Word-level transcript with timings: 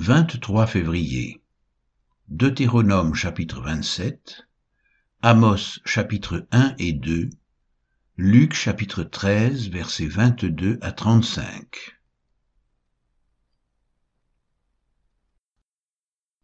23 0.00 0.68
février. 0.68 1.42
Deutéronome 2.28 3.16
chapitre 3.16 3.60
27, 3.62 4.46
Amos 5.22 5.80
chapitre 5.84 6.46
1 6.52 6.76
et 6.78 6.92
2, 6.92 7.30
Luc 8.16 8.54
chapitre 8.54 9.02
13 9.02 9.70
versets 9.70 10.06
22 10.06 10.78
à 10.82 10.92
35. 10.92 11.98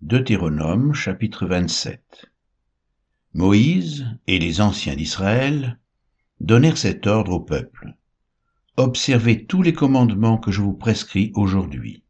Deutéronome 0.00 0.92
chapitre 0.92 1.46
27 1.46 2.26
Moïse 3.34 4.04
et 4.26 4.40
les 4.40 4.62
anciens 4.62 4.96
d'Israël 4.96 5.78
donnèrent 6.40 6.76
cet 6.76 7.06
ordre 7.06 7.34
au 7.34 7.40
peuple. 7.40 7.94
Observez 8.76 9.46
tous 9.46 9.62
les 9.62 9.72
commandements 9.72 10.38
que 10.38 10.50
je 10.50 10.60
vous 10.60 10.74
prescris 10.74 11.30
aujourd'hui. 11.36 12.03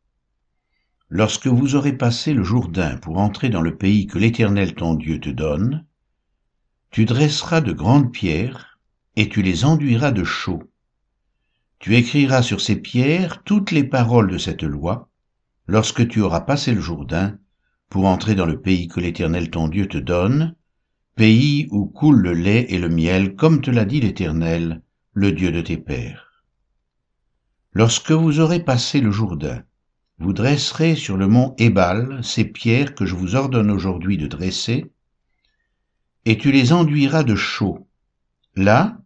Lorsque 1.17 1.47
vous 1.47 1.77
aurez 1.77 1.93
passé 1.93 2.35
le 2.35 2.43
Jourdain 2.43 2.97
pour 2.97 3.19
entrer 3.19 3.49
dans 3.49 3.61
le 3.61 3.77
pays 3.77 4.09
que 4.09 4.19
l'Éternel 4.19 4.75
ton 4.75 4.95
Dieu 4.95 5.21
te 5.21 5.31
donne, 5.31 5.85
tu 6.91 7.05
dresseras 7.05 7.61
de 7.61 7.71
grandes 7.71 8.11
pierres 8.11 8.81
et 9.15 9.29
tu 9.29 9.41
les 9.41 9.65
enduiras 9.65 10.11
de 10.11 10.25
chaux. 10.25 10.65
Tu 11.79 11.95
écriras 11.95 12.43
sur 12.43 12.61
ces 12.61 12.75
pierres 12.75 13.45
toutes 13.45 13.71
les 13.71 13.85
paroles 13.85 14.29
de 14.29 14.39
cette 14.39 14.65
loi 14.65 15.09
lorsque 15.69 16.09
tu 16.09 16.21
auras 16.21 16.41
passé 16.41 16.75
le 16.75 16.81
Jourdain 16.81 17.39
pour 17.91 18.07
entrer 18.07 18.35
dans 18.35 18.47
le 18.47 18.61
pays 18.61 18.89
que 18.89 18.99
l'Éternel 18.99 19.51
ton 19.51 19.69
Dieu 19.69 19.87
te 19.87 19.99
donne, 19.99 20.57
pays 21.15 21.69
où 21.71 21.87
coule 21.87 22.23
le 22.23 22.33
lait 22.33 22.67
et 22.71 22.79
le 22.81 22.89
miel, 22.89 23.37
comme 23.37 23.61
te 23.61 23.71
l'a 23.71 23.85
dit 23.85 24.01
l'Éternel, 24.01 24.83
le 25.13 25.31
Dieu 25.31 25.53
de 25.53 25.61
tes 25.61 25.79
pères. 25.79 26.43
Lorsque 27.73 28.11
vous 28.11 28.41
aurez 28.41 28.59
passé 28.59 29.01
le 29.01 29.13
Jourdain, 29.13 29.63
vous 30.19 30.33
dresserez 30.33 30.97
sur 30.97 31.17
le 31.17 31.27
mont 31.27 31.55
Ébal 31.59 32.23
ces 32.23 32.45
pierres 32.45 32.95
que 32.95 33.07
je 33.07 33.15
vous 33.15 33.35
ordonne 33.35 33.71
aujourd'hui 33.71 34.17
de 34.17 34.27
dresser, 34.27 34.93
et 36.25 36.39
tu 36.39 36.53
les 36.53 36.73
enduiras 36.73 37.25
de 37.25 37.35
chaux. 37.35 37.89
Là, 38.55 38.99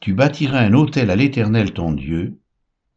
tu 0.00 0.14
bâtiras 0.14 0.60
un 0.60 0.72
autel 0.72 1.10
à 1.10 1.16
l'Éternel 1.16 1.72
ton 1.72 1.92
Dieu, 1.92 2.38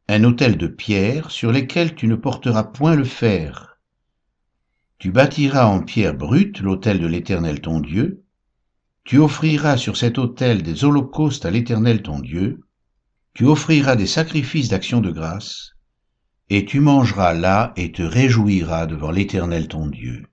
un 0.07 0.23
autel 0.23 0.57
de 0.57 0.67
pierre 0.67 1.31
sur 1.31 1.51
lesquelles 1.51 1.95
tu 1.95 2.07
ne 2.07 2.15
porteras 2.15 2.63
point 2.63 2.95
le 2.95 3.03
fer, 3.03 3.69
tu 4.99 5.11
bâtiras 5.11 5.65
en 5.65 5.81
pierre 5.81 6.13
brute 6.13 6.59
l'autel 6.59 6.99
de 6.99 7.07
l'Éternel 7.07 7.61
ton 7.61 7.79
Dieu, 7.79 8.25
tu 9.05 9.17
offriras 9.17 9.77
sur 9.77 9.95
cet 9.95 10.17
autel 10.17 10.61
des 10.61 10.83
holocaustes 10.83 11.45
à 11.45 11.51
l'Éternel 11.51 12.01
ton 12.01 12.19
Dieu, 12.19 12.65
tu 13.33 13.45
offriras 13.45 13.95
des 13.95 14.07
sacrifices 14.07 14.67
d'action 14.67 14.99
de 14.99 15.09
grâce, 15.09 15.71
et 16.49 16.65
tu 16.65 16.79
mangeras 16.79 17.33
là 17.33 17.73
et 17.75 17.91
te 17.91 18.01
réjouiras 18.01 18.87
devant 18.87 19.11
l'Éternel 19.11 19.67
ton 19.67 19.87
Dieu. 19.87 20.27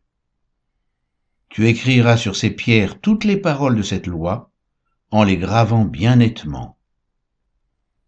Tu 1.49 1.69
écriras 1.69 2.17
sur 2.17 2.37
ces 2.37 2.51
pierres 2.51 3.01
toutes 3.01 3.25
les 3.25 3.37
paroles 3.37 3.77
de 3.77 3.83
cette 3.83 4.07
loi, 4.07 4.51
en 5.11 5.25
les 5.25 5.37
gravant 5.37 5.85
bien 5.85 6.17
nettement. 6.17 6.79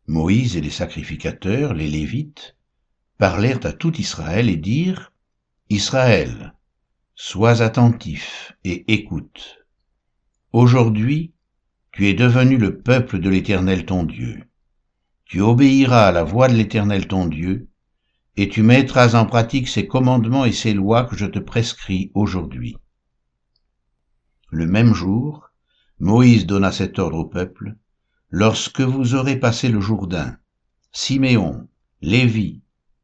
Moïse 0.06 0.56
et 0.56 0.60
les 0.60 0.70
sacrificateurs, 0.70 1.74
les 1.74 1.86
Lévites, 1.86 2.56
parlèrent 3.18 3.64
à 3.64 3.72
tout 3.72 3.94
Israël 4.00 4.48
et 4.48 4.56
dirent, 4.56 5.12
Israël, 5.70 6.54
sois 7.14 7.62
attentif 7.62 8.52
et 8.64 8.84
écoute. 8.92 9.58
Aujourd'hui, 10.52 11.32
tu 11.92 12.08
es 12.08 12.14
devenu 12.14 12.56
le 12.56 12.78
peuple 12.78 13.18
de 13.18 13.28
l'Éternel 13.28 13.84
ton 13.84 14.04
Dieu. 14.04 14.44
Tu 15.26 15.42
obéiras 15.42 16.06
à 16.06 16.12
la 16.12 16.24
voix 16.24 16.48
de 16.48 16.54
l'Éternel 16.54 17.06
ton 17.06 17.26
Dieu, 17.26 17.68
et 18.38 18.48
tu 18.48 18.62
mettras 18.62 19.18
en 19.18 19.26
pratique 19.26 19.66
ses 19.66 19.88
commandements 19.88 20.44
et 20.44 20.52
ses 20.52 20.72
lois 20.72 21.02
que 21.02 21.16
je 21.16 21.26
te 21.26 21.40
prescris 21.40 22.12
aujourd'hui. 22.14 22.76
Le 24.50 24.64
même 24.64 24.94
jour, 24.94 25.50
Moïse 25.98 26.46
donna 26.46 26.70
cet 26.70 27.00
ordre 27.00 27.18
au 27.18 27.24
peuple, 27.24 27.74
Lorsque 28.30 28.82
vous 28.82 29.14
aurez 29.14 29.40
passé 29.40 29.68
le 29.70 29.80
Jourdain, 29.80 30.36
Siméon, 30.92 31.66
Lévi, 32.00 32.60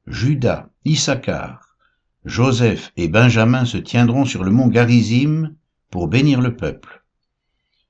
Judas, 0.06 0.68
Issachar, 0.84 1.76
Joseph 2.24 2.92
et 2.96 3.08
Benjamin 3.08 3.64
se 3.64 3.78
tiendront 3.78 4.26
sur 4.26 4.44
le 4.44 4.52
mont 4.52 4.68
Garizim 4.68 5.56
pour 5.90 6.06
bénir 6.06 6.42
le 6.42 6.54
peuple. 6.54 7.04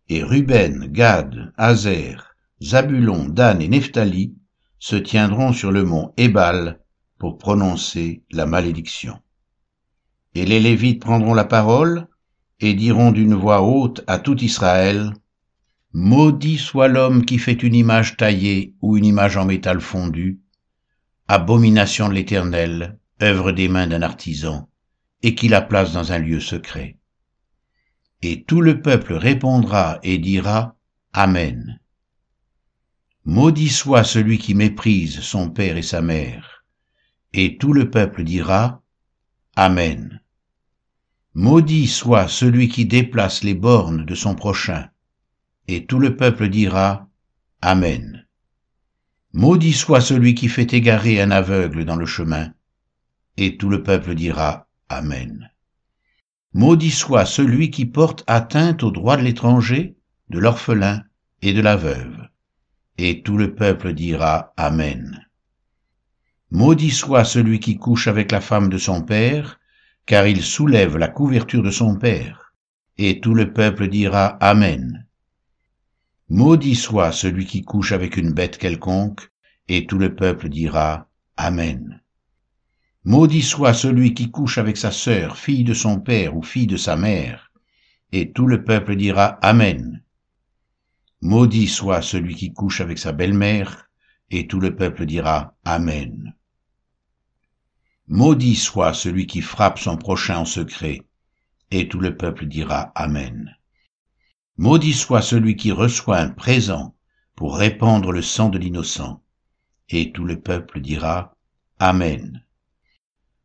Et 0.08 0.22
Ruben, 0.22 0.86
Gad, 0.86 1.52
Azer, 1.58 2.36
Zabulon, 2.62 3.28
Dan 3.28 3.60
et 3.60 3.68
Nephtali 3.68 4.34
se 4.78 4.96
tiendront 4.96 5.52
sur 5.52 5.72
le 5.72 5.84
mont 5.84 6.14
Ébal 6.16 6.80
pour 7.24 7.38
prononcer 7.38 8.22
la 8.30 8.44
malédiction. 8.44 9.18
Et 10.34 10.44
les 10.44 10.60
Lévites 10.60 11.00
prendront 11.00 11.32
la 11.32 11.46
parole 11.46 12.06
et 12.60 12.74
diront 12.74 13.12
d'une 13.12 13.32
voix 13.32 13.62
haute 13.62 14.04
à 14.06 14.18
tout 14.18 14.38
Israël, 14.44 15.14
Maudit 15.94 16.58
soit 16.58 16.88
l'homme 16.88 17.24
qui 17.24 17.38
fait 17.38 17.62
une 17.62 17.74
image 17.74 18.18
taillée 18.18 18.74
ou 18.82 18.98
une 18.98 19.06
image 19.06 19.38
en 19.38 19.46
métal 19.46 19.80
fondu, 19.80 20.42
abomination 21.26 22.10
de 22.10 22.12
l'Éternel, 22.12 22.98
œuvre 23.22 23.52
des 23.52 23.68
mains 23.68 23.86
d'un 23.86 24.02
artisan, 24.02 24.68
et 25.22 25.34
qui 25.34 25.48
la 25.48 25.62
place 25.62 25.94
dans 25.94 26.12
un 26.12 26.18
lieu 26.18 26.40
secret. 26.40 26.98
Et 28.20 28.44
tout 28.44 28.60
le 28.60 28.82
peuple 28.82 29.14
répondra 29.14 29.98
et 30.02 30.18
dira 30.18 30.76
Amen. 31.14 31.80
Maudit 33.24 33.70
soit 33.70 34.04
celui 34.04 34.36
qui 34.36 34.54
méprise 34.54 35.20
son 35.20 35.48
père 35.48 35.78
et 35.78 35.82
sa 35.82 36.02
mère. 36.02 36.53
Et 37.34 37.58
tout 37.58 37.74
le 37.74 37.90
peuple 37.90 38.24
dira 38.24 38.82
Amen. 39.56 40.22
Maudit 41.34 41.88
soit 41.88 42.28
celui 42.28 42.68
qui 42.68 42.86
déplace 42.86 43.44
les 43.44 43.54
bornes 43.54 44.06
de 44.06 44.14
son 44.14 44.34
prochain. 44.34 44.88
Et 45.68 45.84
tout 45.84 45.98
le 45.98 46.16
peuple 46.16 46.48
dira 46.48 47.10
Amen. 47.60 48.26
Maudit 49.32 49.72
soit 49.74 50.00
celui 50.00 50.34
qui 50.34 50.48
fait 50.48 50.72
égarer 50.72 51.20
un 51.20 51.30
aveugle 51.30 51.84
dans 51.84 51.96
le 51.96 52.06
chemin 52.06 52.52
et 53.36 53.56
tout 53.56 53.68
le 53.68 53.82
peuple 53.82 54.14
dira 54.14 54.68
Amen. 54.88 55.50
Maudit 56.52 56.90
soit 56.92 57.26
celui 57.26 57.70
qui 57.70 57.84
porte 57.84 58.22
atteinte 58.26 58.82
aux 58.82 58.92
droits 58.92 59.16
de 59.16 59.22
l'étranger, 59.22 59.96
de 60.28 60.38
l'orphelin 60.38 61.02
et 61.42 61.52
de 61.52 61.60
la 61.60 61.76
veuve. 61.76 62.28
Et 62.96 63.22
tout 63.22 63.36
le 63.36 63.54
peuple 63.54 63.92
dira 63.92 64.52
Amen. 64.56 65.23
Maudit 66.54 66.92
soit 66.92 67.24
celui 67.24 67.58
qui 67.58 67.78
couche 67.78 68.06
avec 68.06 68.30
la 68.30 68.40
femme 68.40 68.68
de 68.68 68.78
son 68.78 69.02
père, 69.02 69.58
car 70.06 70.28
il 70.28 70.40
soulève 70.40 70.96
la 70.96 71.08
couverture 71.08 71.64
de 71.64 71.72
son 71.72 71.96
père. 71.96 72.54
Et 72.96 73.18
tout 73.18 73.34
le 73.34 73.52
peuple 73.52 73.88
dira 73.88 74.38
Amen. 74.40 75.04
Maudit 76.28 76.76
soit 76.76 77.10
celui 77.10 77.44
qui 77.44 77.62
couche 77.62 77.90
avec 77.90 78.16
une 78.16 78.32
bête 78.32 78.56
quelconque, 78.56 79.32
et 79.66 79.84
tout 79.84 79.98
le 79.98 80.14
peuple 80.14 80.48
dira 80.48 81.08
Amen. 81.36 82.00
Maudit 83.02 83.42
soit 83.42 83.74
celui 83.74 84.14
qui 84.14 84.30
couche 84.30 84.56
avec 84.56 84.76
sa 84.76 84.92
sœur, 84.92 85.36
fille 85.36 85.64
de 85.64 85.74
son 85.74 85.98
père 85.98 86.36
ou 86.36 86.42
fille 86.44 86.68
de 86.68 86.76
sa 86.76 86.94
mère. 86.94 87.50
Et 88.12 88.30
tout 88.30 88.46
le 88.46 88.62
peuple 88.62 88.94
dira 88.94 89.40
Amen. 89.42 90.04
Maudit 91.20 91.66
soit 91.66 92.00
celui 92.00 92.36
qui 92.36 92.52
couche 92.52 92.80
avec 92.80 92.98
sa 92.98 93.10
belle-mère, 93.10 93.90
et 94.30 94.46
tout 94.46 94.60
le 94.60 94.76
peuple 94.76 95.04
dira 95.04 95.56
Amen. 95.64 96.32
Maudit 98.06 98.56
soit 98.56 98.92
celui 98.92 99.26
qui 99.26 99.40
frappe 99.40 99.78
son 99.78 99.96
prochain 99.96 100.38
en 100.38 100.44
secret, 100.44 101.02
et 101.70 101.88
tout 101.88 102.00
le 102.00 102.16
peuple 102.16 102.44
dira 102.44 102.92
Amen. 102.94 103.56
Maudit 104.58 104.92
soit 104.92 105.22
celui 105.22 105.56
qui 105.56 105.72
reçoit 105.72 106.18
un 106.18 106.28
présent 106.28 106.94
pour 107.34 107.56
répandre 107.56 108.12
le 108.12 108.20
sang 108.20 108.50
de 108.50 108.58
l'innocent, 108.58 109.22
et 109.88 110.12
tout 110.12 110.24
le 110.24 110.38
peuple 110.38 110.80
dira 110.80 111.34
Amen. 111.78 112.44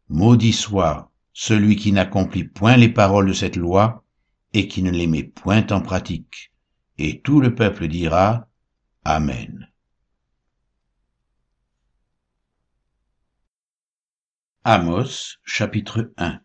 Maudit 0.10 0.54
soit 0.54 1.10
celui 1.32 1.78
qui 1.78 1.94
n'accomplit 1.94 2.44
point 2.44 2.76
les 2.76 2.90
paroles 2.90 3.28
de 3.28 3.34
cette 3.34 3.56
loi 3.56 4.04
et 4.54 4.68
qui 4.68 4.84
ne 4.84 4.92
les 4.92 5.08
met 5.08 5.24
point 5.24 5.66
en 5.72 5.82
pratique. 5.82 6.52
Et 6.98 7.22
tout 7.22 7.40
le 7.40 7.56
peuple 7.56 7.88
dira 7.88 8.50
Amen. 9.06 9.70
Amos 14.72 15.40
chapitre 15.46 16.14
1 16.18 16.42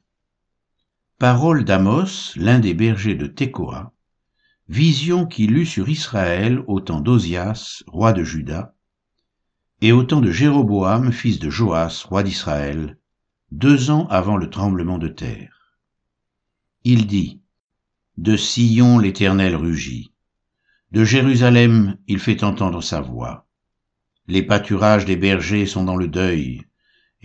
Parole 1.18 1.62
d'Amos, 1.62 2.32
l'un 2.36 2.58
des 2.58 2.72
bergers 2.72 3.16
de 3.16 3.26
Tekoa, 3.26 3.92
vision 4.66 5.26
qu'il 5.26 5.58
eut 5.58 5.66
sur 5.66 5.90
Israël 5.90 6.64
au 6.66 6.80
temps 6.80 7.02
d'Ozias, 7.02 7.82
roi 7.86 8.14
de 8.14 8.24
Juda, 8.24 8.74
et 9.82 9.92
au 9.92 10.04
temps 10.04 10.22
de 10.22 10.30
Jéroboam, 10.30 11.12
fils 11.12 11.38
de 11.38 11.50
Joas, 11.50 12.06
roi 12.08 12.22
d'Israël, 12.22 12.96
deux 13.50 13.90
ans 13.90 14.06
avant 14.06 14.38
le 14.38 14.48
tremblement 14.48 14.96
de 14.96 15.08
terre. 15.08 15.76
Il 16.82 17.06
dit, 17.06 17.42
De 18.16 18.38
Sion 18.38 18.98
l'Éternel 18.98 19.54
rugit, 19.54 20.14
de 20.92 21.04
Jérusalem 21.04 21.98
il 22.06 22.18
fait 22.18 22.42
entendre 22.42 22.82
sa 22.82 23.02
voix. 23.02 23.46
Les 24.28 24.42
pâturages 24.42 25.04
des 25.04 25.16
bergers 25.16 25.66
sont 25.66 25.84
dans 25.84 25.96
le 25.96 26.08
deuil, 26.08 26.64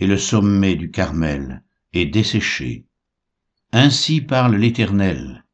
et 0.00 0.06
le 0.06 0.16
sommet 0.16 0.76
du 0.76 0.90
Carmel 0.90 1.62
et 1.92 2.06
desséchés. 2.06 2.86
Ainsi 3.70 4.22
parle 4.22 4.56
l'Éternel. 4.56 5.44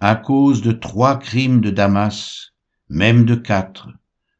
À 0.00 0.16
cause 0.16 0.62
de 0.62 0.72
trois 0.72 1.18
crimes 1.18 1.60
de 1.60 1.70
Damas, 1.70 2.52
même 2.88 3.24
de 3.26 3.34
quatre, 3.34 3.90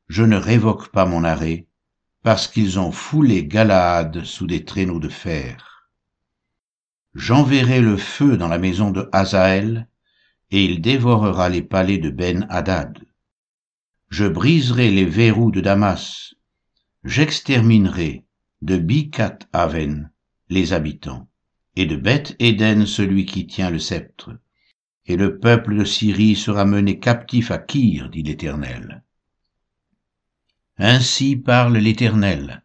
je 0.09 0.25
ne 0.25 0.37
révoque 0.37 0.89
pas 0.89 1.05
mon 1.05 1.23
arrêt, 1.23 1.67
parce 2.23 2.49
qu'ils 2.49 2.79
ont 2.79 2.93
foulé 2.93 3.47
Galaad 3.47 4.25
sous 4.25 4.47
des 4.47 4.65
traîneaux 4.65 4.99
de 4.99 5.09
fer. 5.09 5.89
J'enverrai 7.15 7.81
le 7.81 7.99
feu 7.99 8.39
dans 8.39 8.49
la 8.49 8.59
maison 8.59 8.91
de 8.91 9.09
Hazaël, 9.13 9.87
et 10.51 10.65
il 10.65 10.81
dévorera 10.81 11.51
les 11.51 11.63
palais 11.63 11.99
de 11.99 12.11
Ben-Hadad. 12.11 12.99
Je 14.09 14.25
briserai 14.25 14.91
les 14.91 15.07
verrous 15.07 15.51
de 15.51 15.61
Damas, 15.61 16.35
j'exterminerai 17.05 18.25
de 18.63 18.77
Bikat 18.77 19.41
Aven 19.53 20.13
les 20.49 20.73
habitants, 20.73 21.29
et 21.75 21.85
de 21.85 21.97
Beth 21.97 22.37
Éden 22.39 22.87
celui 22.87 23.27
qui 23.27 23.49
tient 23.49 23.71
le 23.71 23.81
sceptre. 23.81 24.39
Et 25.07 25.17
le 25.17 25.41
peuple 25.41 25.77
de 25.77 25.85
Syrie 25.85 26.37
sera 26.37 26.65
mené 26.65 27.01
captif 27.01 27.51
à 27.51 27.59
Kyr, 27.59 28.09
dit 28.09 28.23
l'Éternel. 28.23 29.03
Ainsi 30.79 31.35
parle 31.35 31.77
l'Éternel. 31.77 32.63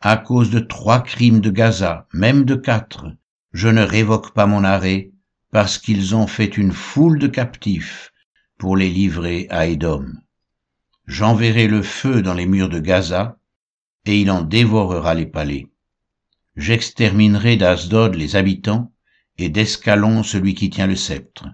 À 0.00 0.16
cause 0.16 0.50
de 0.50 0.60
trois 0.60 1.02
crimes 1.02 1.40
de 1.40 1.50
Gaza, 1.50 2.08
même 2.14 2.44
de 2.44 2.54
quatre, 2.54 3.06
je 3.52 3.68
ne 3.68 3.82
révoque 3.82 4.32
pas 4.32 4.46
mon 4.46 4.64
arrêt, 4.64 5.12
parce 5.50 5.76
qu'ils 5.76 6.16
ont 6.16 6.26
fait 6.26 6.56
une 6.56 6.72
foule 6.72 7.18
de 7.18 7.26
captifs 7.26 8.12
pour 8.56 8.78
les 8.78 8.88
livrer 8.88 9.46
à 9.50 9.66
Édom. 9.66 10.06
J'enverrai 11.06 11.68
le 11.68 11.82
feu 11.82 12.22
dans 12.22 12.34
les 12.34 12.46
murs 12.46 12.70
de 12.70 12.80
Gaza, 12.80 13.38
et 14.06 14.20
il 14.20 14.30
en 14.30 14.42
dévorera 14.42 15.14
les 15.14 15.26
palais. 15.26 15.68
J'exterminerai 16.56 17.56
d'Asdod 17.56 18.14
les 18.14 18.36
habitants, 18.36 18.92
et 19.38 19.48
d'Escalon 19.48 20.22
celui 20.22 20.54
qui 20.54 20.70
tient 20.70 20.86
le 20.86 20.96
sceptre. 20.96 21.46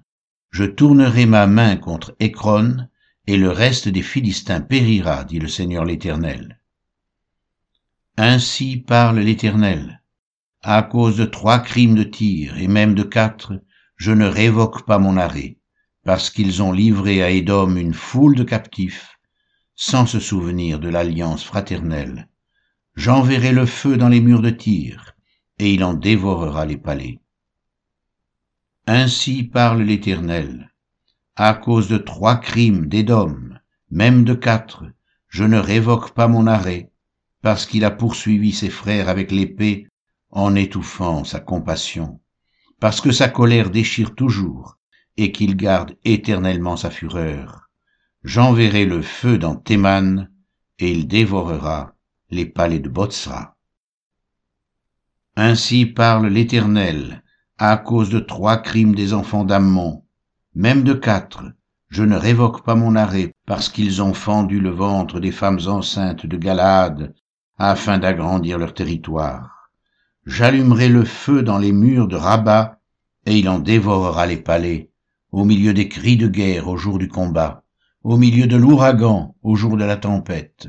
Je 0.50 0.64
tournerai 0.64 1.26
ma 1.26 1.46
main 1.46 1.76
contre 1.76 2.14
Écron, 2.20 2.88
et 3.26 3.36
le 3.36 3.50
reste 3.50 3.88
des 3.88 4.02
Philistins 4.02 4.60
périra, 4.60 5.24
dit 5.24 5.38
le 5.38 5.48
Seigneur 5.48 5.84
l'Éternel. 5.84 6.60
Ainsi 8.16 8.76
parle 8.76 9.20
l'Éternel. 9.20 10.02
À 10.62 10.82
cause 10.82 11.16
de 11.16 11.24
trois 11.24 11.60
crimes 11.60 11.94
de 11.94 12.02
tir, 12.02 12.58
et 12.58 12.68
même 12.68 12.94
de 12.94 13.02
quatre, 13.02 13.62
je 13.96 14.12
ne 14.12 14.26
révoque 14.26 14.84
pas 14.84 14.98
mon 14.98 15.16
arrêt, 15.16 15.58
parce 16.04 16.30
qu'ils 16.30 16.62
ont 16.62 16.72
livré 16.72 17.22
à 17.22 17.30
Édom 17.30 17.76
une 17.76 17.94
foule 17.94 18.34
de 18.34 18.44
captifs, 18.44 19.18
sans 19.74 20.04
se 20.04 20.20
souvenir 20.20 20.80
de 20.80 20.88
l'alliance 20.88 21.44
fraternelle. 21.44 22.28
J'enverrai 22.96 23.52
le 23.52 23.66
feu 23.66 23.96
dans 23.96 24.08
les 24.08 24.20
murs 24.20 24.42
de 24.42 24.50
tir, 24.50 25.14
et 25.58 25.72
il 25.72 25.84
en 25.84 25.94
dévorera 25.94 26.66
les 26.66 26.76
palais. 26.76 27.20
Ainsi 28.86 29.44
parle 29.44 29.82
l'Éternel. 29.82 30.72
À 31.36 31.54
cause 31.54 31.88
de 31.88 31.96
trois 31.98 32.36
crimes 32.36 32.86
d'Édom, 32.86 33.54
même 33.90 34.24
de 34.24 34.34
quatre, 34.34 34.84
je 35.28 35.44
ne 35.44 35.58
révoque 35.58 36.10
pas 36.10 36.28
mon 36.28 36.46
arrêt, 36.46 36.90
parce 37.42 37.66
qu'il 37.66 37.84
a 37.84 37.90
poursuivi 37.90 38.52
ses 38.52 38.70
frères 38.70 39.08
avec 39.08 39.30
l'épée 39.30 39.86
en 40.30 40.54
étouffant 40.54 41.24
sa 41.24 41.40
compassion, 41.40 42.20
parce 42.80 43.00
que 43.00 43.12
sa 43.12 43.28
colère 43.28 43.70
déchire 43.70 44.14
toujours, 44.14 44.76
et 45.16 45.32
qu'il 45.32 45.56
garde 45.56 45.96
éternellement 46.04 46.76
sa 46.76 46.90
fureur. 46.90 47.70
J'enverrai 48.24 48.84
le 48.84 49.02
feu 49.02 49.38
dans 49.38 49.56
Théman, 49.56 50.30
et 50.78 50.90
il 50.90 51.06
dévorera 51.08 51.94
les 52.32 52.46
palais 52.46 52.78
de 52.78 52.88
Botsra. 52.88 53.56
Ainsi 55.34 55.84
parle 55.84 56.28
l'Éternel, 56.28 57.24
à 57.58 57.76
cause 57.76 58.08
de 58.08 58.20
trois 58.20 58.58
crimes 58.58 58.94
des 58.94 59.14
enfants 59.14 59.44
d'Ammon, 59.44 60.04
même 60.54 60.84
de 60.84 60.92
quatre, 60.92 61.42
je 61.88 62.04
ne 62.04 62.16
révoque 62.16 62.64
pas 62.64 62.76
mon 62.76 62.94
arrêt, 62.94 63.34
parce 63.46 63.68
qu'ils 63.68 64.00
ont 64.00 64.14
fendu 64.14 64.60
le 64.60 64.70
ventre 64.70 65.18
des 65.18 65.32
femmes 65.32 65.58
enceintes 65.66 66.24
de 66.24 66.36
Galade, 66.36 67.14
afin 67.58 67.98
d'agrandir 67.98 68.58
leur 68.58 68.74
territoire. 68.74 69.70
J'allumerai 70.24 70.88
le 70.88 71.04
feu 71.04 71.42
dans 71.42 71.58
les 71.58 71.72
murs 71.72 72.06
de 72.06 72.16
Rabat, 72.16 72.78
et 73.26 73.36
il 73.36 73.48
en 73.48 73.58
dévorera 73.58 74.26
les 74.26 74.36
palais, 74.36 74.90
au 75.32 75.44
milieu 75.44 75.74
des 75.74 75.88
cris 75.88 76.16
de 76.16 76.28
guerre 76.28 76.68
au 76.68 76.76
jour 76.76 76.98
du 76.98 77.08
combat, 77.08 77.64
au 78.04 78.16
milieu 78.16 78.46
de 78.46 78.56
l'ouragan 78.56 79.34
au 79.42 79.56
jour 79.56 79.76
de 79.76 79.84
la 79.84 79.96
tempête 79.96 80.68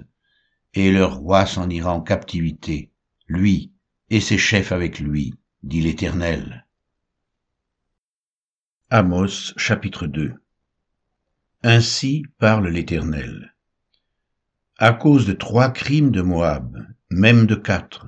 et 0.73 0.91
leur 0.91 1.15
roi 1.17 1.45
s'en 1.45 1.69
ira 1.69 1.93
en 1.93 2.01
captivité, 2.01 2.91
lui 3.27 3.71
et 4.09 4.19
ses 4.19 4.37
chefs 4.37 4.71
avec 4.71 4.99
lui, 4.99 5.33
dit 5.63 5.81
l'Éternel. 5.81 6.65
Amos 8.89 9.53
chapitre 9.57 10.07
2 10.07 10.33
Ainsi 11.63 12.25
parle 12.39 12.67
l'Éternel. 12.67 13.55
À 14.77 14.93
cause 14.93 15.25
de 15.25 15.33
trois 15.33 15.69
crimes 15.69 16.11
de 16.11 16.21
Moab, 16.21 16.77
même 17.09 17.45
de 17.45 17.55
quatre, 17.55 18.07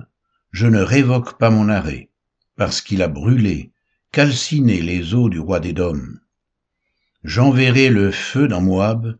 je 0.50 0.66
ne 0.66 0.80
révoque 0.80 1.38
pas 1.38 1.50
mon 1.50 1.68
arrêt, 1.68 2.10
parce 2.56 2.80
qu'il 2.80 3.02
a 3.02 3.08
brûlé, 3.08 3.72
calciné 4.12 4.80
les 4.80 5.14
eaux 5.14 5.28
du 5.28 5.38
roi 5.38 5.60
d'Édom. 5.60 6.00
J'enverrai 7.22 7.90
le 7.90 8.10
feu 8.10 8.48
dans 8.48 8.60
Moab, 8.60 9.16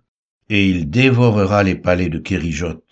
et 0.48 0.68
il 0.68 0.90
dévorera 0.90 1.62
les 1.62 1.74
palais 1.74 2.08
de 2.08 2.18
Kérijot, 2.18 2.84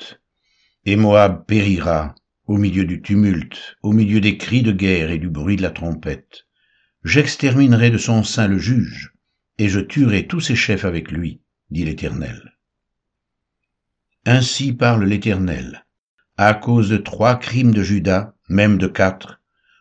et 0.84 0.96
Moab 0.96 1.46
périra 1.46 2.14
au 2.46 2.58
milieu 2.58 2.84
du 2.84 3.00
tumulte, 3.00 3.76
au 3.82 3.92
milieu 3.92 4.20
des 4.20 4.36
cris 4.36 4.62
de 4.62 4.72
guerre 4.72 5.10
et 5.12 5.18
du 5.18 5.30
bruit 5.30 5.56
de 5.56 5.62
la 5.62 5.70
trompette. 5.70 6.46
J'exterminerai 7.04 7.90
de 7.90 7.98
son 7.98 8.24
sein 8.24 8.48
le 8.48 8.58
juge, 8.58 9.14
et 9.58 9.68
je 9.68 9.78
tuerai 9.78 10.26
tous 10.26 10.40
ses 10.40 10.56
chefs 10.56 10.84
avec 10.84 11.12
lui, 11.12 11.40
dit 11.70 11.84
l'Éternel. 11.84 12.56
Ainsi 14.26 14.72
parle 14.72 15.04
l'Éternel. 15.04 15.86
À 16.36 16.54
cause 16.54 16.88
de 16.88 16.96
trois 16.96 17.36
crimes 17.36 17.72
de 17.72 17.82
Judas, 17.82 18.34
même 18.48 18.78
de 18.78 18.88
quatre, 18.88 19.40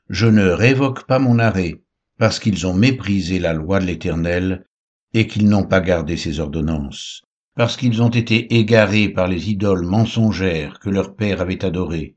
je 0.10 0.28
ne 0.28 0.46
révoque 0.46 1.08
pas 1.08 1.20
mon 1.20 1.40
arrêt, 1.40 1.82
parce 2.18 2.40
qu'ils 2.40 2.68
ont 2.68 2.74
méprisé 2.76 3.40
la 3.40 3.54
loi 3.54 3.80
de 3.80 3.86
l'Éternel 3.86 4.66
et 5.14 5.26
qu'ils 5.26 5.50
n'ont 5.50 5.66
pas 5.66 5.82
gardé 5.82 6.16
ses 6.16 6.40
ordonnances 6.40 7.24
parce 7.56 7.76
qu'ils 7.78 8.02
ont 8.02 8.10
été 8.10 8.56
égarés 8.56 9.10
par 9.10 9.28
les 9.28 9.50
idoles 9.50 9.86
mensongères 9.86 10.80
que 10.80 10.90
leur 10.90 11.16
père 11.16 11.42
avait 11.42 11.66
adorées. 11.66 12.16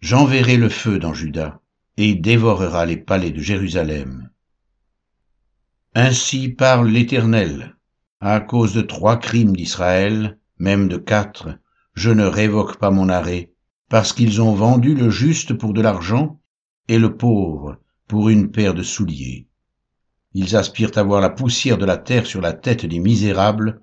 J'enverrai 0.00 0.56
le 0.56 0.68
feu 0.68 0.98
dans 0.98 1.14
Juda, 1.14 1.60
et 1.96 2.10
il 2.10 2.20
dévorera 2.20 2.86
les 2.86 2.96
palais 2.96 3.30
de 3.30 3.40
Jérusalem. 3.40 4.30
Ainsi 5.94 6.48
parle 6.48 6.88
l'Éternel, 6.88 7.76
à 8.20 8.40
cause 8.40 8.72
de 8.74 8.82
trois 8.82 9.18
crimes 9.18 9.54
d'Israël, 9.54 10.38
même 10.58 10.88
de 10.88 10.96
quatre, 10.96 11.58
je 11.94 12.10
ne 12.10 12.24
révoque 12.24 12.78
pas 12.78 12.90
mon 12.90 13.08
arrêt, 13.08 13.52
parce 13.88 14.12
qu'ils 14.12 14.40
ont 14.40 14.54
vendu 14.54 14.94
le 14.94 15.10
juste 15.10 15.52
pour 15.52 15.74
de 15.74 15.82
l'argent 15.82 16.40
et 16.88 16.98
le 16.98 17.16
pauvre 17.16 17.78
pour 18.08 18.28
une 18.28 18.50
paire 18.50 18.74
de 18.74 18.82
souliers. 18.82 19.48
Ils 20.34 20.56
aspirent 20.56 20.96
à 20.96 21.02
voir 21.02 21.20
la 21.20 21.30
poussière 21.30 21.78
de 21.78 21.84
la 21.84 21.98
terre 21.98 22.26
sur 22.26 22.40
la 22.40 22.52
tête 22.52 22.86
des 22.86 22.98
misérables 22.98 23.82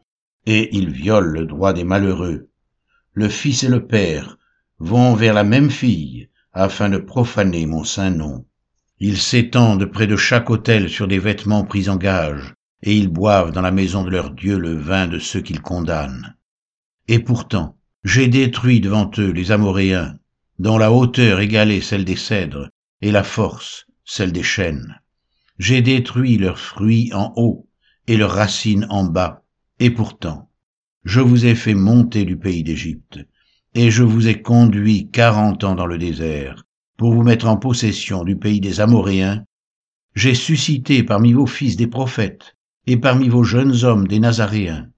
et 0.50 0.76
ils 0.76 0.90
violent 0.90 1.30
le 1.30 1.46
droit 1.46 1.74
des 1.74 1.84
malheureux. 1.84 2.50
Le 3.14 3.30
fils 3.30 3.64
et 3.64 3.68
le 3.68 3.86
père 3.86 4.40
vont 4.80 5.14
vers 5.14 5.36
la 5.36 5.44
même 5.44 5.70
fille 5.70 6.28
afin 6.54 6.90
de 6.90 6.98
profaner 6.98 7.68
mon 7.68 7.84
saint 7.84 8.10
nom. 8.10 8.48
Ils 8.98 9.20
s'étendent 9.20 9.86
près 9.86 10.08
de 10.08 10.16
chaque 10.16 10.50
autel 10.50 10.90
sur 10.90 11.08
des 11.08 11.20
vêtements 11.20 11.66
pris 11.66 11.88
en 11.88 11.98
gage, 11.98 12.56
et 12.82 12.98
ils 12.98 13.10
boivent 13.10 13.52
dans 13.52 13.62
la 13.62 13.70
maison 13.70 14.04
de 14.04 14.10
leur 14.10 14.32
Dieu 14.32 14.58
le 14.58 14.74
vin 14.74 15.06
de 15.06 15.20
ceux 15.20 15.42
qu'ils 15.42 15.62
condamnent. 15.62 16.36
Et 17.08 17.20
pourtant, 17.20 17.78
j'ai 18.04 18.28
détruit 18.28 18.80
devant 18.80 19.12
eux 19.20 19.30
les 19.30 19.52
Amoréens, 19.52 20.18
dont 20.58 20.80
la 20.80 20.92
hauteur 20.92 21.42
égalait 21.42 21.80
celle 21.80 22.06
des 22.06 22.16
cèdres, 22.16 22.70
et 23.02 23.12
la 23.12 23.24
force 23.24 23.86
celle 24.04 24.32
des 24.32 24.42
chênes. 24.42 25.00
J'ai 25.60 25.84
détruit 25.84 26.40
leurs 26.40 26.58
fruits 26.58 27.12
en 27.14 27.34
haut, 27.36 27.68
et 28.08 28.18
leurs 28.18 28.34
racines 28.34 28.88
en 28.90 29.04
bas, 29.04 29.44
et 29.80 29.90
pourtant, 29.90 30.50
je 31.06 31.22
vous 31.22 31.46
ai 31.46 31.56
fait 31.56 31.74
monter 31.74 32.26
du 32.26 32.38
pays 32.38 32.64
d'Égypte, 32.64 33.20
et 33.74 33.92
je 33.92 34.04
vous 34.04 34.28
ai 34.28 34.42
conduit 34.42 35.10
quarante 35.10 35.64
ans 35.64 35.76
dans 35.76 35.86
le 35.86 35.98
désert, 35.98 36.66
pour 36.98 37.14
vous 37.14 37.24
mettre 37.24 37.48
en 37.48 37.58
possession 37.58 38.24
du 38.24 38.36
pays 38.36 38.60
des 38.60 38.82
Amoréens. 38.82 39.46
J'ai 40.16 40.36
suscité 40.36 41.04
parmi 41.04 41.34
vos 41.34 41.46
fils 41.46 41.78
des 41.78 41.88
prophètes, 41.88 42.58
et 42.88 42.98
parmi 42.98 43.30
vos 43.30 43.44
jeunes 43.44 43.86
hommes 43.86 44.08
des 44.08 44.20
Nazaréens. 44.20 44.90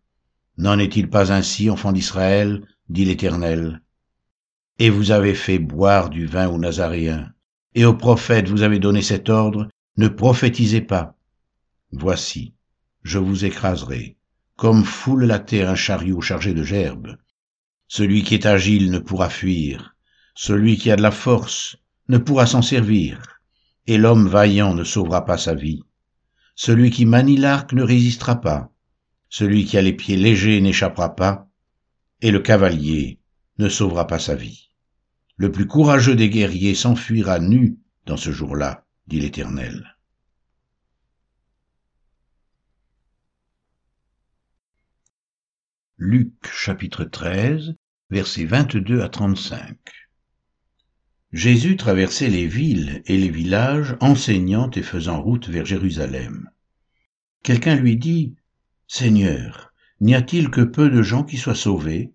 N'en 0.57 0.79
est-il 0.79 1.09
pas 1.09 1.31
ainsi, 1.31 1.69
enfants 1.69 1.91
d'Israël, 1.91 2.65
dit 2.89 3.05
l'Éternel? 3.05 3.81
Et 4.79 4.89
vous 4.89 5.11
avez 5.11 5.35
fait 5.35 5.59
boire 5.59 6.09
du 6.09 6.25
vin 6.25 6.47
aux 6.49 6.57
Nazaréens, 6.57 7.31
et 7.75 7.85
aux 7.85 7.93
prophètes 7.93 8.49
vous 8.49 8.63
avez 8.63 8.79
donné 8.79 9.01
cet 9.01 9.29
ordre, 9.29 9.67
ne 9.97 10.07
prophétisez 10.07 10.81
pas. 10.81 11.15
Voici, 11.91 12.53
je 13.03 13.19
vous 13.19 13.45
écraserai, 13.45 14.17
comme 14.61 14.85
foule 14.85 15.25
la 15.25 15.39
terre 15.39 15.71
un 15.71 15.75
chariot 15.75 16.21
chargé 16.21 16.53
de 16.53 16.61
gerbes. 16.61 17.17
Celui 17.87 18.21
qui 18.21 18.35
est 18.35 18.45
agile 18.45 18.91
ne 18.91 18.99
pourra 18.99 19.27
fuir, 19.27 19.95
celui 20.35 20.77
qui 20.77 20.91
a 20.91 20.95
de 20.95 21.01
la 21.01 21.09
force 21.09 21.77
ne 22.09 22.19
pourra 22.19 22.45
s'en 22.45 22.61
servir, 22.61 23.39
et 23.87 23.97
l'homme 23.97 24.27
vaillant 24.27 24.75
ne 24.75 24.83
sauvera 24.83 25.25
pas 25.25 25.39
sa 25.39 25.55
vie. 25.55 25.81
Celui 26.53 26.91
qui 26.91 27.07
manie 27.07 27.37
l'arc 27.37 27.73
ne 27.73 27.81
résistera 27.81 28.39
pas, 28.39 28.71
celui 29.29 29.65
qui 29.65 29.79
a 29.79 29.81
les 29.81 29.93
pieds 29.93 30.15
légers 30.15 30.61
n'échappera 30.61 31.15
pas, 31.15 31.49
et 32.21 32.29
le 32.29 32.39
cavalier 32.39 33.19
ne 33.57 33.67
sauvera 33.67 34.05
pas 34.05 34.19
sa 34.19 34.35
vie. 34.35 34.69
Le 35.37 35.51
plus 35.51 35.65
courageux 35.65 36.15
des 36.15 36.29
guerriers 36.29 36.75
s'enfuira 36.75 37.39
nu 37.39 37.79
dans 38.05 38.17
ce 38.17 38.31
jour-là, 38.31 38.85
dit 39.07 39.21
l'Éternel. 39.21 39.97
Luc 46.03 46.33
chapitre 46.51 47.03
13, 47.03 47.75
versets 48.09 48.45
22 48.45 49.01
à 49.01 49.09
35 49.09 49.77
Jésus 51.31 51.77
traversait 51.77 52.27
les 52.27 52.47
villes 52.47 53.03
et 53.05 53.19
les 53.19 53.29
villages, 53.29 53.95
enseignant 53.99 54.71
et 54.71 54.81
faisant 54.81 55.21
route 55.21 55.47
vers 55.47 55.63
Jérusalem. 55.63 56.49
Quelqu'un 57.43 57.75
lui 57.75 57.97
dit, 57.97 58.35
Seigneur, 58.87 59.73
n'y 59.99 60.15
a-t-il 60.15 60.49
que 60.49 60.61
peu 60.61 60.89
de 60.89 61.03
gens 61.03 61.23
qui 61.23 61.37
soient 61.37 61.53
sauvés? 61.53 62.11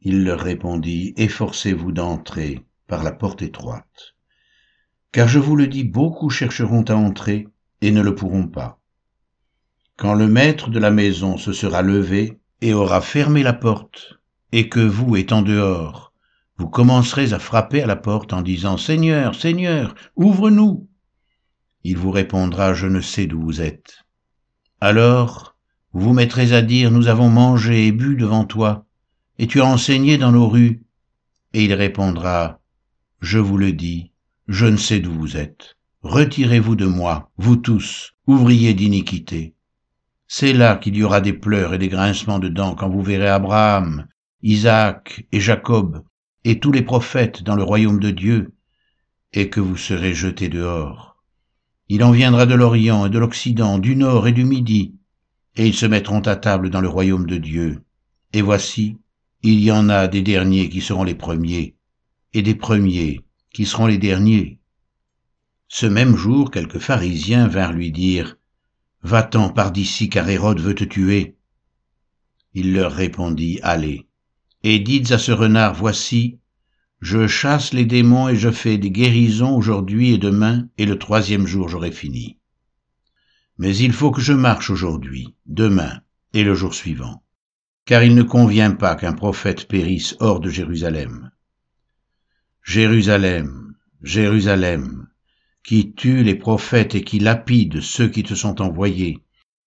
Il 0.00 0.24
leur 0.24 0.40
répondit, 0.40 1.12
Efforcez-vous 1.18 1.92
d'entrer 1.92 2.64
par 2.86 3.04
la 3.04 3.12
porte 3.12 3.42
étroite. 3.42 4.14
Car 5.12 5.28
je 5.28 5.38
vous 5.38 5.56
le 5.56 5.66
dis, 5.66 5.84
beaucoup 5.84 6.30
chercheront 6.30 6.84
à 6.84 6.94
entrer 6.94 7.46
et 7.82 7.90
ne 7.90 8.00
le 8.00 8.14
pourront 8.14 8.48
pas. 8.48 8.80
Quand 9.98 10.14
le 10.14 10.28
maître 10.28 10.70
de 10.70 10.78
la 10.78 10.90
maison 10.90 11.36
se 11.36 11.52
sera 11.52 11.82
levé 11.82 12.40
et 12.60 12.74
aura 12.74 13.00
fermé 13.00 13.42
la 13.42 13.52
porte, 13.52 14.18
et 14.52 14.68
que 14.68 14.80
vous, 14.80 15.16
étant 15.16 15.42
dehors, 15.42 16.12
vous 16.58 16.68
commencerez 16.68 17.32
à 17.32 17.38
frapper 17.38 17.82
à 17.82 17.86
la 17.86 17.96
porte 17.96 18.32
en 18.32 18.40
disant 18.40 18.78
Seigneur, 18.78 19.34
Seigneur, 19.34 19.94
ouvre-nous. 20.16 20.88
Il 21.84 21.98
vous 21.98 22.10
répondra 22.10 22.72
Je 22.72 22.86
ne 22.86 23.00
sais 23.00 23.26
d'où 23.26 23.40
vous 23.40 23.60
êtes. 23.60 24.04
Alors 24.80 25.56
vous 25.92 26.08
vous 26.08 26.12
mettrez 26.12 26.52
à 26.52 26.62
dire 26.62 26.90
Nous 26.90 27.08
avons 27.08 27.30
mangé 27.30 27.86
et 27.86 27.92
bu 27.92 28.16
devant 28.16 28.44
toi, 28.44 28.86
et 29.38 29.46
tu 29.46 29.60
as 29.60 29.66
enseigné 29.66 30.18
dans 30.18 30.32
nos 30.32 30.48
rues. 30.48 30.82
Et 31.52 31.64
il 31.64 31.72
répondra 31.72 32.60
Je 33.20 33.38
vous 33.38 33.56
le 33.56 33.72
dis, 33.72 34.12
je 34.46 34.66
ne 34.66 34.76
sais 34.76 35.00
d'où 35.00 35.12
vous 35.12 35.36
êtes. 35.36 35.76
Retirez-vous 36.02 36.76
de 36.76 36.86
moi, 36.86 37.30
vous 37.36 37.56
tous, 37.56 38.12
ouvriers 38.26 38.74
d'iniquité. 38.74 39.55
C'est 40.28 40.52
là 40.52 40.76
qu'il 40.76 40.96
y 40.96 41.02
aura 41.02 41.20
des 41.20 41.32
pleurs 41.32 41.74
et 41.74 41.78
des 41.78 41.88
grincements 41.88 42.38
de 42.38 42.48
dents 42.48 42.74
quand 42.74 42.88
vous 42.88 43.02
verrez 43.02 43.28
Abraham, 43.28 44.06
Isaac 44.42 45.26
et 45.32 45.40
Jacob 45.40 46.04
et 46.44 46.60
tous 46.60 46.72
les 46.72 46.82
prophètes 46.82 47.42
dans 47.42 47.56
le 47.56 47.62
royaume 47.62 48.00
de 48.00 48.10
Dieu, 48.10 48.54
et 49.32 49.50
que 49.50 49.60
vous 49.60 49.76
serez 49.76 50.14
jetés 50.14 50.48
dehors. 50.48 51.16
Il 51.88 52.04
en 52.04 52.10
viendra 52.10 52.46
de 52.46 52.54
l'Orient 52.54 53.06
et 53.06 53.10
de 53.10 53.18
l'Occident, 53.18 53.78
du 53.78 53.96
Nord 53.96 54.28
et 54.28 54.32
du 54.32 54.44
Midi, 54.44 54.94
et 55.56 55.66
ils 55.66 55.74
se 55.74 55.86
mettront 55.86 56.20
à 56.20 56.36
table 56.36 56.70
dans 56.70 56.80
le 56.80 56.88
royaume 56.88 57.26
de 57.26 57.36
Dieu. 57.36 57.82
Et 58.32 58.42
voici, 58.42 58.98
il 59.42 59.60
y 59.60 59.70
en 59.72 59.88
a 59.88 60.06
des 60.08 60.22
derniers 60.22 60.68
qui 60.68 60.80
seront 60.80 61.04
les 61.04 61.14
premiers, 61.14 61.76
et 62.32 62.42
des 62.42 62.54
premiers 62.54 63.20
qui 63.52 63.64
seront 63.64 63.86
les 63.86 63.98
derniers. 63.98 64.58
Ce 65.68 65.86
même 65.86 66.16
jour, 66.16 66.50
quelques 66.50 66.78
pharisiens 66.78 67.48
vinrent 67.48 67.72
lui 67.72 67.90
dire, 67.90 68.36
Va-t'en 69.06 69.50
par 69.50 69.70
d'ici, 69.70 70.08
car 70.08 70.28
Hérode 70.28 70.58
veut 70.58 70.74
te 70.74 70.82
tuer. 70.82 71.36
Il 72.54 72.72
leur 72.72 72.90
répondit, 72.90 73.60
Allez, 73.62 74.08
et 74.64 74.80
dites 74.80 75.12
à 75.12 75.18
ce 75.18 75.30
renard, 75.30 75.74
Voici, 75.74 76.40
je 77.00 77.28
chasse 77.28 77.72
les 77.72 77.84
démons 77.84 78.28
et 78.28 78.34
je 78.34 78.50
fais 78.50 78.78
des 78.78 78.90
guérisons 78.90 79.56
aujourd'hui 79.56 80.12
et 80.12 80.18
demain, 80.18 80.68
et 80.76 80.86
le 80.86 80.98
troisième 80.98 81.46
jour 81.46 81.68
j'aurai 81.68 81.92
fini. 81.92 82.40
Mais 83.58 83.76
il 83.76 83.92
faut 83.92 84.10
que 84.10 84.20
je 84.20 84.32
marche 84.32 84.70
aujourd'hui, 84.70 85.36
demain 85.46 86.00
et 86.32 86.42
le 86.42 86.56
jour 86.56 86.74
suivant, 86.74 87.22
car 87.84 88.02
il 88.02 88.16
ne 88.16 88.24
convient 88.24 88.72
pas 88.72 88.96
qu'un 88.96 89.12
prophète 89.12 89.68
périsse 89.68 90.16
hors 90.18 90.40
de 90.40 90.50
Jérusalem. 90.50 91.30
Jérusalem, 92.64 93.76
Jérusalem, 94.02 95.06
qui 95.66 95.92
tue 95.92 96.22
les 96.22 96.36
prophètes 96.36 96.94
et 96.94 97.02
qui 97.02 97.18
lapide 97.18 97.80
ceux 97.80 98.08
qui 98.08 98.22
te 98.22 98.34
sont 98.34 98.62
envoyés, 98.62 99.18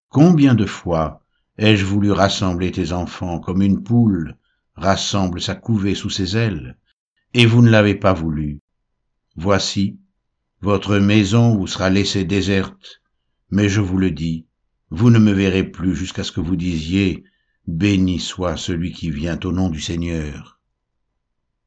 combien 0.08 0.56
de 0.56 0.66
fois 0.66 1.22
ai-je 1.58 1.84
voulu 1.84 2.12
rassembler 2.12 2.72
tes 2.72 2.94
enfants 2.94 3.40
comme 3.40 3.62
une 3.62 3.84
poule 3.84 4.38
rassemble 4.76 5.42
sa 5.42 5.56
couvée 5.56 5.96
sous 5.96 6.10
ses 6.10 6.38
ailes, 6.38 6.78
et 7.34 7.46
vous 7.46 7.62
ne 7.62 7.70
l'avez 7.70 7.96
pas 7.96 8.14
voulu. 8.14 8.62
Voici, 9.36 10.00
votre 10.62 10.98
maison 11.00 11.58
vous 11.58 11.68
sera 11.68 11.90
laissée 11.90 12.24
déserte, 12.24 13.02
mais 13.52 13.68
je 13.68 13.82
vous 13.82 13.98
le 13.98 14.12
dis, 14.12 14.46
vous 14.92 15.10
ne 15.10 15.20
me 15.20 15.34
verrez 15.34 15.66
plus 15.66 15.96
jusqu'à 15.96 16.24
ce 16.24 16.32
que 16.32 16.40
vous 16.40 16.56
disiez, 16.56 17.26
Béni 17.68 18.20
soit 18.20 18.56
celui 18.56 18.94
qui 18.94 19.12
vient 19.12 19.40
au 19.44 19.52
nom 19.52 19.70
du 19.70 19.82
Seigneur. 19.82 20.59